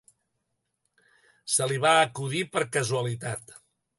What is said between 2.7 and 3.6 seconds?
casualitat.